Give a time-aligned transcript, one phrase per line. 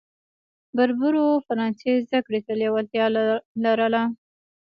[0.75, 3.05] بربرو فرانسې زده کړې ته لېوالتیا
[3.63, 4.01] لرله.